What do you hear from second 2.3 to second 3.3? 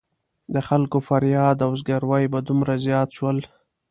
به دومره زیات